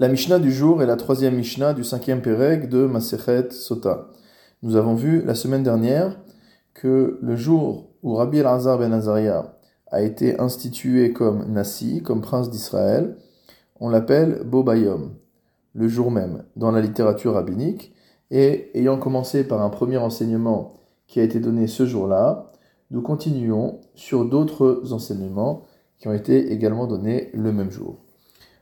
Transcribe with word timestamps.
La 0.00 0.06
Mishnah 0.06 0.38
du 0.38 0.52
jour 0.52 0.80
est 0.80 0.86
la 0.86 0.94
troisième 0.94 1.34
Mishnah 1.34 1.74
du 1.74 1.82
cinquième 1.82 2.22
Péreg 2.22 2.68
de 2.68 2.86
Masechet 2.86 3.50
Sota. 3.50 4.12
Nous 4.62 4.76
avons 4.76 4.94
vu 4.94 5.24
la 5.24 5.34
semaine 5.34 5.64
dernière 5.64 6.20
que 6.72 7.18
le 7.20 7.34
jour 7.34 7.90
où 8.04 8.14
Rabbi 8.14 8.38
Elazar 8.38 8.78
ben 8.78 8.92
Azaria 8.92 9.58
a 9.88 10.02
été 10.02 10.38
institué 10.38 11.12
comme 11.12 11.50
Nasi, 11.50 12.00
comme 12.00 12.20
prince 12.20 12.48
d'Israël, 12.48 13.16
on 13.80 13.88
l'appelle 13.88 14.44
Bobayom, 14.44 15.16
le 15.74 15.88
jour 15.88 16.12
même, 16.12 16.44
dans 16.54 16.70
la 16.70 16.80
littérature 16.80 17.34
rabbinique, 17.34 17.92
et 18.30 18.70
ayant 18.74 19.00
commencé 19.00 19.42
par 19.42 19.62
un 19.62 19.68
premier 19.68 19.96
enseignement 19.96 20.74
qui 21.08 21.18
a 21.18 21.24
été 21.24 21.40
donné 21.40 21.66
ce 21.66 21.86
jour-là, 21.86 22.52
nous 22.92 23.02
continuons 23.02 23.80
sur 23.96 24.26
d'autres 24.26 24.92
enseignements 24.92 25.64
qui 25.98 26.06
ont 26.06 26.14
été 26.14 26.52
également 26.52 26.86
donnés 26.86 27.30
le 27.34 27.50
même 27.52 27.72
jour. 27.72 28.07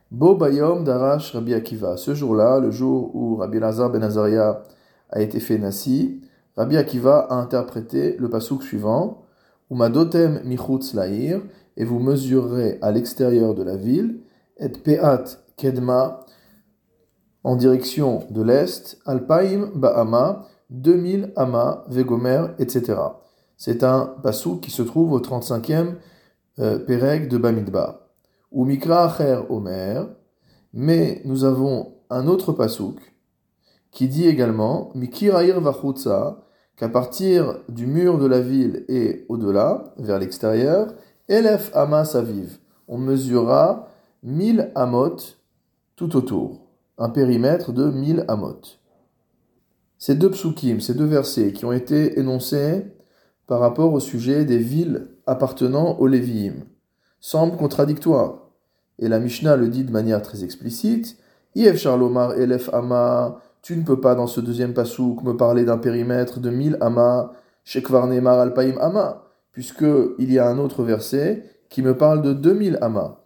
Bo 0.09 0.35
Bayom 0.35 0.85
Rabbi 0.87 1.53
Akiva. 1.53 1.97
Ce 1.97 2.13
jour-là, 2.13 2.59
le 2.59 2.71
jour 2.71 3.13
où 3.13 3.35
Rabbi 3.35 3.59
Lazar 3.59 3.89
ben 3.89 4.01
Azaria 4.01 4.63
a 5.09 5.21
été 5.21 5.41
fait 5.41 5.57
Nasi, 5.57 6.21
Rabbi 6.55 6.77
Akiva 6.77 7.27
a 7.29 7.35
interprété 7.35 8.15
le 8.17 8.29
pasouk 8.29 8.63
suivant 8.63 9.25
Umadotem 9.69 10.39
michutz 10.45 10.93
laïr, 10.93 11.41
et 11.75 11.83
vous 11.83 11.99
mesurerez 11.99 12.79
à 12.81 12.91
l'extérieur 12.93 13.53
de 13.53 13.63
la 13.63 13.75
ville, 13.75 14.21
et 14.57 14.69
peat 14.69 15.43
kedma, 15.57 16.25
en 17.43 17.57
direction 17.57 18.23
de 18.29 18.41
l'est, 18.41 18.97
alpaim 19.05 19.71
ba'ama, 19.75 20.45
2000 20.69 21.33
ama, 21.35 21.83
vegomer, 21.89 22.45
etc. 22.59 22.95
C'est 23.57 23.83
un 23.83 24.15
pasouk 24.23 24.61
qui 24.61 24.71
se 24.71 24.83
trouve 24.83 25.11
au 25.11 25.19
35e 25.19 25.95
euh, 26.59 26.77
de 26.77 27.37
Bamidbar 27.37 28.06
ou 28.57 28.65
Mikra 28.65 29.03
Acher 29.03 29.41
Omer, 29.49 30.07
mais 30.73 31.21
nous 31.25 31.43
avons 31.43 31.93
un 32.09 32.25
autre 32.25 32.53
pasouk 32.53 32.97
qui 33.91 34.07
dit 34.07 34.25
également 34.25 34.89
Mikirair 34.95 35.61
Vachutza, 35.61 36.43
qu'à 36.75 36.89
partir 36.89 37.59
du 37.69 37.85
mur 37.85 38.17
de 38.17 38.25
la 38.25 38.41
ville 38.41 38.83
et 38.89 39.27
au-delà, 39.29 39.93
vers 39.99 40.17
l'extérieur, 40.17 40.95
Elef 41.27 41.69
Amas 41.75 42.15
Aviv, 42.15 42.57
on 42.87 42.97
mesurera 42.97 43.89
1000 44.23 44.71
amot 44.73 45.17
tout 45.95 46.15
autour, 46.15 46.67
un 46.97 47.09
périmètre 47.09 47.71
de 47.71 47.91
1000 47.91 48.25
amot. 48.27 48.61
Ces 49.99 50.15
deux 50.15 50.31
psukim, 50.31 50.79
ces 50.79 50.95
deux 50.95 51.05
versets 51.05 51.53
qui 51.53 51.63
ont 51.63 51.73
été 51.73 52.19
énoncés 52.19 52.87
par 53.45 53.59
rapport 53.59 53.93
au 53.93 53.99
sujet 53.99 54.45
des 54.45 54.57
villes 54.57 55.09
appartenant 55.27 55.99
aux 55.99 56.07
Lévi'im, 56.07 56.65
semble 57.19 57.55
contradictoire. 57.55 58.46
Et 58.99 59.07
la 59.07 59.19
Mishnah 59.19 59.55
le 59.55 59.67
dit 59.67 59.83
de 59.83 59.91
manière 59.91 60.21
très 60.21 60.43
explicite. 60.43 61.17
Yef 61.55 61.77
Charlomar 61.77 62.33
Elef 62.33 62.69
Ama, 62.73 63.39
tu 63.61 63.75
ne 63.75 63.83
peux 63.83 63.99
pas 63.99 64.15
dans 64.15 64.27
ce 64.27 64.41
deuxième 64.41 64.73
pasouk 64.73 65.23
me 65.23 65.35
parler 65.35 65.65
d'un 65.65 65.77
périmètre 65.77 66.39
de 66.39 66.49
1000 66.49 66.77
Ama, 66.81 67.31
Shekvar 67.63 68.07
Neymar 68.07 68.39
Alpaim 68.39 68.75
Ama, 68.79 69.23
puisque 69.51 69.85
il 70.19 70.31
y 70.31 70.39
a 70.39 70.47
un 70.47 70.57
autre 70.57 70.83
verset 70.83 71.43
qui 71.69 71.81
me 71.81 71.97
parle 71.97 72.21
de 72.21 72.33
2000 72.33 72.77
Ama. 72.81 73.19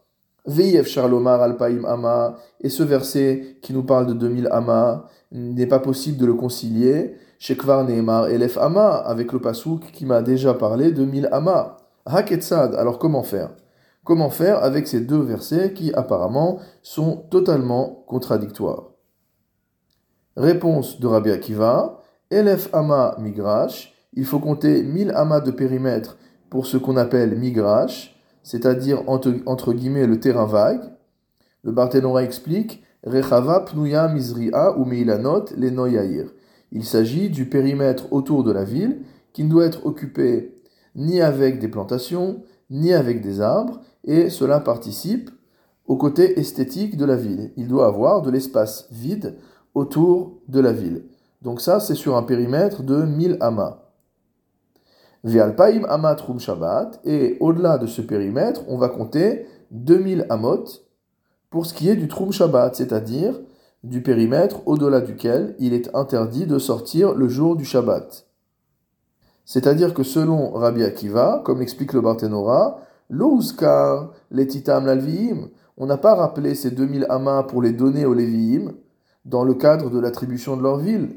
Veyev 0.45 0.85
Charlomar 0.87 1.41
Alpaim 1.41 1.83
Ama, 1.85 2.37
et 2.59 2.69
ce 2.69 2.83
verset 2.83 3.57
qui 3.61 3.73
nous 3.73 3.83
parle 3.83 4.07
de 4.07 4.13
2000 4.13 4.47
Ama, 4.51 5.05
n'est 5.31 5.67
pas 5.67 5.79
possible 5.79 6.17
de 6.17 6.25
le 6.25 6.33
concilier. 6.33 7.15
Shekvar 7.37 7.85
Neymar 7.85 8.29
Elef 8.29 8.57
Ama, 8.57 8.95
avec 8.95 9.31
le 9.33 9.39
pasouk 9.39 9.91
qui 9.93 10.05
m'a 10.05 10.21
déjà 10.21 10.53
parlé 10.53 10.91
de 10.91 11.05
1000 11.05 11.29
Ama. 11.31 11.77
Haketsad, 12.05 12.75
alors 12.75 12.97
comment 12.97 13.23
faire? 13.23 13.51
Comment 14.03 14.31
faire 14.31 14.63
avec 14.63 14.87
ces 14.87 15.01
deux 15.01 15.21
versets 15.21 15.73
qui 15.73 15.93
apparemment 15.93 16.59
sont 16.81 17.17
totalement 17.29 18.03
contradictoires? 18.07 18.91
Réponse 20.35 20.99
de 20.99 21.05
Rabbi 21.05 21.29
Akiva, 21.29 22.01
Elef 22.31 22.73
Ama 22.73 23.15
Migrash, 23.19 23.93
il 24.13 24.25
faut 24.25 24.39
compter 24.39 24.81
1000 24.81 25.11
amas 25.11 25.41
de 25.41 25.51
périmètre 25.51 26.17
pour 26.49 26.65
ce 26.65 26.77
qu'on 26.77 26.97
appelle 26.97 27.37
Migrash, 27.37 28.19
c'est-à-dire 28.41 29.03
entre, 29.07 29.73
guillemets 29.73 30.07
le 30.07 30.19
terrain 30.19 30.47
vague. 30.47 30.81
Le 31.63 31.71
Barthénora 31.71 32.23
explique 32.23 32.83
Rechava 33.05 33.59
Pnuya 33.61 34.07
Mizri'a 34.07 34.77
ou 34.79 34.85
Meilanot 34.85 35.45
Lenoyair. 35.55 36.25
Il 36.71 36.85
s'agit 36.85 37.29
du 37.29 37.47
périmètre 37.47 38.11
autour 38.11 38.43
de 38.43 38.51
la 38.51 38.63
ville 38.63 39.03
qui 39.31 39.43
ne 39.43 39.49
doit 39.49 39.65
être 39.65 39.85
occupé 39.85 40.57
ni 40.95 41.21
avec 41.21 41.59
des 41.59 41.67
plantations, 41.67 42.43
ni 42.69 42.93
avec 42.93 43.21
des 43.21 43.41
arbres, 43.41 43.81
et 44.03 44.29
cela 44.29 44.59
participe 44.59 45.29
au 45.85 45.97
côté 45.97 46.39
esthétique 46.39 46.97
de 46.97 47.05
la 47.05 47.15
ville. 47.15 47.51
Il 47.57 47.67
doit 47.67 47.87
avoir 47.87 48.21
de 48.21 48.31
l'espace 48.31 48.87
vide 48.91 49.37
autour 49.73 50.39
de 50.47 50.59
la 50.59 50.71
ville. 50.71 51.05
Donc 51.41 51.61
ça, 51.61 51.79
c'est 51.79 51.95
sur 51.95 52.15
un 52.15 52.23
périmètre 52.23 52.83
de 52.83 53.03
1000 53.03 53.37
amas. 53.39 53.79
Vialpaim 55.23 55.83
amat 55.83 56.15
rum 56.21 56.39
shabbat, 56.39 56.99
et 57.05 57.37
au-delà 57.39 57.77
de 57.77 57.87
ce 57.87 58.01
périmètre, 58.01 58.63
on 58.67 58.77
va 58.77 58.89
compter 58.89 59.45
2000 59.71 60.25
amot 60.29 60.65
pour 61.49 61.65
ce 61.65 61.73
qui 61.73 61.89
est 61.89 61.95
du 61.95 62.07
trum 62.07 62.31
shabbat, 62.31 62.75
c'est-à-dire 62.75 63.39
du 63.83 64.01
périmètre 64.01 64.67
au-delà 64.67 65.01
duquel 65.01 65.55
il 65.59 65.73
est 65.73 65.93
interdit 65.95 66.45
de 66.45 66.59
sortir 66.59 67.13
le 67.13 67.27
jour 67.27 67.55
du 67.55 67.65
shabbat. 67.65 68.27
C'est-à-dire 69.45 69.93
que 69.93 70.03
selon 70.03 70.51
Rabbi 70.51 70.83
Akiva, 70.83 71.41
comme 71.43 71.59
l'explique 71.59 71.93
le 71.93 72.01
Barthénora, 72.01 72.79
L'Ouzkar, 73.11 74.13
les 74.31 74.47
Titam 74.47 74.85
l'Alviim, 74.85 75.49
on 75.77 75.85
n'a 75.85 75.97
pas 75.97 76.15
rappelé 76.15 76.55
ces 76.55 76.71
2000 76.71 77.05
amas 77.09 77.43
pour 77.43 77.61
les 77.61 77.73
donner 77.73 78.05
aux 78.05 78.13
Lévi'im 78.13 78.71
dans 79.25 79.43
le 79.43 79.53
cadre 79.53 79.89
de 79.89 79.99
l'attribution 79.99 80.55
de 80.55 80.63
leur 80.63 80.77
ville. 80.77 81.09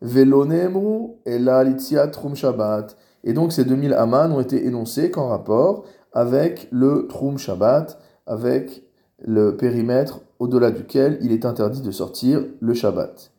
Velonemru 0.00 1.10
et 1.26 1.38
la 1.38 1.62
Trum 2.08 2.34
Shabbat. 2.34 2.96
Et 3.22 3.34
donc 3.34 3.52
ces 3.52 3.66
2000 3.66 3.92
amas 3.92 4.28
n'ont 4.28 4.40
été 4.40 4.66
énoncés 4.66 5.10
qu'en 5.10 5.28
rapport 5.28 5.84
avec 6.12 6.68
le 6.72 7.06
Trum 7.06 7.36
Shabbat, 7.36 8.00
avec 8.26 8.84
le 9.18 9.56
périmètre 9.56 10.22
au-delà 10.38 10.70
duquel 10.70 11.18
il 11.20 11.32
est 11.32 11.44
interdit 11.44 11.82
de 11.82 11.90
sortir 11.90 12.44
le 12.60 12.72
Shabbat. 12.72 13.30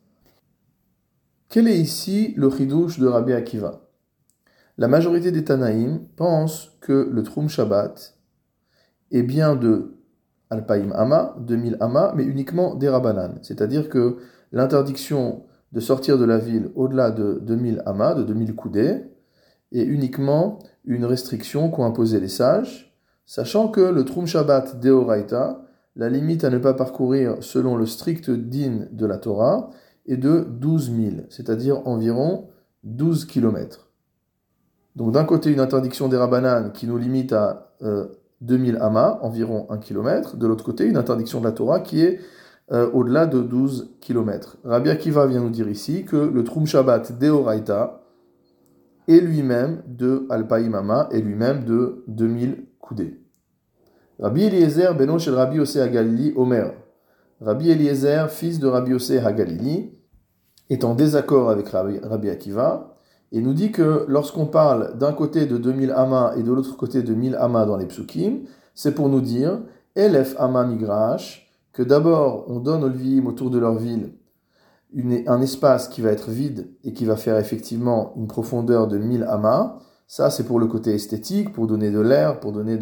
Quel 1.48 1.66
est 1.66 1.78
ici 1.78 2.32
le 2.36 2.48
chidouche 2.48 3.00
de 3.00 3.08
Rabbi 3.08 3.32
Akiva? 3.32 3.83
La 4.76 4.88
majorité 4.88 5.30
des 5.30 5.44
Tanaïm 5.44 6.00
pensent 6.16 6.72
que 6.80 7.08
le 7.10 7.22
Trum 7.22 7.48
Shabbat 7.48 8.18
est 9.12 9.22
bien 9.22 9.54
de 9.54 9.94
Alpaïm 10.50 10.92
Ama, 10.96 11.36
2000 11.40 11.76
Ama, 11.80 12.12
mais 12.16 12.24
uniquement 12.24 12.74
des 12.74 12.88
Rabanan. 12.88 13.38
C'est-à-dire 13.42 13.88
que 13.88 14.18
l'interdiction 14.52 15.44
de 15.72 15.80
sortir 15.80 16.18
de 16.18 16.24
la 16.24 16.38
ville 16.38 16.70
au-delà 16.74 17.10
de 17.10 17.40
2000 17.42 17.82
Ama, 17.86 18.14
de 18.14 18.24
2000 18.24 18.54
coudées, 18.54 19.04
est 19.72 19.82
uniquement 19.82 20.58
une 20.84 21.04
restriction 21.04 21.70
qu'ont 21.70 21.84
imposé 21.84 22.20
les 22.20 22.28
sages, 22.28 22.96
sachant 23.26 23.68
que 23.68 23.80
le 23.80 24.04
Trum 24.04 24.26
Shabbat 24.26 24.80
Deoraita, 24.80 25.64
la 25.96 26.08
limite 26.08 26.44
à 26.44 26.50
ne 26.50 26.58
pas 26.58 26.74
parcourir 26.74 27.36
selon 27.40 27.76
le 27.76 27.86
strict 27.86 28.30
din 28.30 28.86
de 28.90 29.06
la 29.06 29.18
Torah, 29.18 29.70
est 30.06 30.16
de 30.16 30.46
12 30.48 30.92
000, 30.92 31.16
c'est-à-dire 31.30 31.86
environ 31.86 32.48
12 32.82 33.24
kilomètres. 33.24 33.93
Donc 34.96 35.12
d'un 35.12 35.24
côté 35.24 35.50
une 35.50 35.60
interdiction 35.60 36.08
des 36.08 36.16
rabananes 36.16 36.72
qui 36.72 36.86
nous 36.86 36.98
limite 36.98 37.32
à 37.32 37.72
2000 38.40 38.76
euh, 38.76 38.80
amas, 38.80 39.18
environ 39.22 39.66
1 39.70 39.78
km, 39.78 40.36
de 40.36 40.46
l'autre 40.46 40.64
côté 40.64 40.84
une 40.84 40.96
interdiction 40.96 41.40
de 41.40 41.44
la 41.44 41.52
Torah 41.52 41.80
qui 41.80 42.02
est 42.02 42.20
euh, 42.72 42.90
au-delà 42.92 43.26
de 43.26 43.40
12 43.40 43.96
km. 44.00 44.56
Rabbi 44.64 44.90
Akiva 44.90 45.26
vient 45.26 45.40
nous 45.40 45.50
dire 45.50 45.68
ici 45.68 46.04
que 46.04 46.16
le 46.16 46.44
Trum 46.44 46.66
Shabbat 46.66 47.18
Deoraita 47.18 48.02
est 49.08 49.20
lui-même 49.20 49.82
de 49.86 50.26
Alpaïm 50.30 50.80
et 51.10 51.20
lui-même 51.20 51.64
de 51.64 52.04
2000 52.08 52.64
coudées. 52.80 53.20
Rabbi 54.20 54.44
Eliezer 54.44 54.94
Beno 54.94 55.18
Shel 55.18 55.34
Rabbi 55.34 55.56
Yosef 55.56 55.82
Hagalili 55.82 56.32
Omer. 56.36 56.72
Rabbi 57.40 57.70
Eliezer, 57.70 58.30
fils 58.30 58.60
de 58.60 58.68
Rabbi 58.68 58.92
Yosef 58.92 59.26
Hagalili, 59.26 59.90
est 60.70 60.84
en 60.84 60.94
désaccord 60.94 61.50
avec 61.50 61.68
Rabbi 61.68 62.30
Akiva 62.30 62.93
il 63.36 63.42
nous 63.42 63.52
dit 63.52 63.72
que 63.72 64.04
lorsqu'on 64.06 64.46
parle 64.46 64.96
d'un 64.96 65.12
côté 65.12 65.46
de 65.46 65.58
2000 65.58 65.90
amas 65.90 66.36
et 66.36 66.44
de 66.44 66.52
l'autre 66.52 66.76
côté 66.76 67.02
de 67.02 67.14
1000 67.14 67.34
amas 67.34 67.66
dans 67.66 67.76
les 67.76 67.86
psukim, 67.86 68.44
c'est 68.76 68.94
pour 68.94 69.08
nous 69.08 69.20
dire 69.20 69.60
Elef 69.96 70.36
ama 70.38 70.64
migrash, 70.64 71.52
que 71.72 71.82
d'abord 71.82 72.44
on 72.46 72.60
donne 72.60 72.84
aux 72.84 72.88
Lvim 72.88 73.26
autour 73.26 73.50
de 73.50 73.58
leur 73.58 73.74
ville 73.74 74.12
un 75.26 75.40
espace 75.40 75.88
qui 75.88 76.00
va 76.00 76.10
être 76.10 76.30
vide 76.30 76.70
et 76.84 76.92
qui 76.92 77.04
va 77.04 77.16
faire 77.16 77.36
effectivement 77.38 78.12
une 78.16 78.28
profondeur 78.28 78.86
de 78.86 78.98
1000 78.98 79.24
amas. 79.24 79.78
Ça, 80.06 80.30
c'est 80.30 80.44
pour 80.44 80.60
le 80.60 80.68
côté 80.68 80.94
esthétique, 80.94 81.52
pour 81.52 81.66
donner 81.66 81.90
de 81.90 81.98
l'air, 81.98 82.38
pour 82.38 82.52
donner 82.52 82.78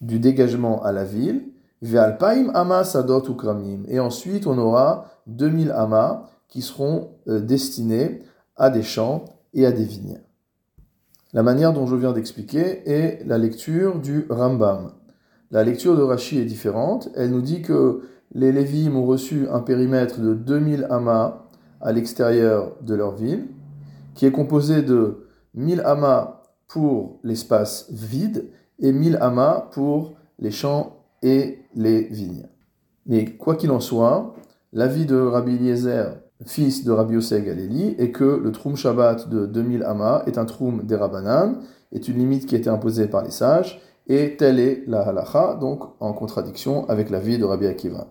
du 0.00 0.18
dégagement 0.20 0.84
à 0.84 0.92
la 0.92 1.02
ville. 1.02 1.50
Ve'alpaim 1.82 2.50
amas 2.54 2.84
sadot 2.84 3.24
ukramim. 3.28 3.82
Et 3.88 3.98
ensuite, 3.98 4.46
on 4.46 4.56
aura 4.58 5.06
2000 5.26 5.72
amas 5.72 6.22
qui 6.48 6.62
seront 6.62 7.16
euh, 7.26 7.40
destinés 7.40 8.22
à 8.54 8.70
des 8.70 8.84
champs 8.84 9.24
et 9.56 9.66
à 9.66 9.72
des 9.72 9.84
vignes. 9.84 10.20
La 11.32 11.42
manière 11.42 11.72
dont 11.72 11.86
je 11.86 11.96
viens 11.96 12.12
d'expliquer 12.12 12.88
est 12.88 13.26
la 13.26 13.38
lecture 13.38 13.98
du 13.98 14.26
Rambam. 14.30 14.92
La 15.50 15.64
lecture 15.64 15.96
de 15.96 16.02
Rashi 16.02 16.38
est 16.38 16.44
différente. 16.44 17.08
Elle 17.16 17.30
nous 17.30 17.40
dit 17.40 17.62
que 17.62 18.02
les 18.32 18.52
Lévi'im 18.52 18.94
ont 18.94 19.06
reçu 19.06 19.48
un 19.50 19.60
périmètre 19.60 20.20
de 20.20 20.34
2000 20.34 20.86
amas 20.90 21.46
à 21.80 21.92
l'extérieur 21.92 22.76
de 22.82 22.94
leur 22.94 23.16
ville, 23.16 23.48
qui 24.14 24.26
est 24.26 24.32
composé 24.32 24.82
de 24.82 25.26
1000 25.54 25.80
amas 25.84 26.42
pour 26.68 27.18
l'espace 27.22 27.86
vide 27.90 28.50
et 28.78 28.92
1000 28.92 29.18
amas 29.20 29.68
pour 29.72 30.14
les 30.38 30.50
champs 30.50 30.96
et 31.22 31.58
les 31.74 32.02
vignes. 32.04 32.46
Mais 33.06 33.36
quoi 33.36 33.56
qu'il 33.56 33.70
en 33.70 33.80
soit, 33.80 34.34
l'avis 34.72 35.06
de 35.06 35.16
Rabbi 35.16 35.54
Eliezer, 35.54 36.18
fils 36.44 36.84
de 36.84 36.92
Rabbi 36.92 37.14
Yosef 37.14 37.44
Galili, 37.44 37.94
est 37.98 38.10
que 38.10 38.40
le 38.42 38.52
Troum 38.52 38.76
Shabbat 38.76 39.28
de 39.28 39.46
2000 39.46 39.82
amas 39.84 40.22
est 40.26 40.38
un 40.38 40.44
Troum 40.44 40.82
des 40.84 40.96
Rabbanan, 40.96 41.60
est 41.92 42.08
une 42.08 42.18
limite 42.18 42.46
qui 42.46 42.54
a 42.54 42.58
été 42.58 42.68
imposée 42.68 43.06
par 43.06 43.22
les 43.22 43.30
sages, 43.30 43.80
et 44.06 44.36
telle 44.36 44.60
est 44.60 44.84
la 44.86 45.00
halacha, 45.00 45.56
donc 45.60 45.82
en 46.00 46.12
contradiction 46.12 46.88
avec 46.88 47.10
l'avis 47.10 47.38
de 47.38 47.44
Rabbi 47.44 47.66
Akiva. 47.66 48.06